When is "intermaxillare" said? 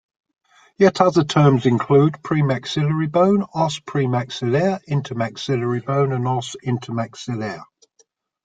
6.65-7.63